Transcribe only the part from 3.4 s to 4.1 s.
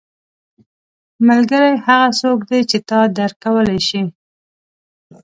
کولی شي.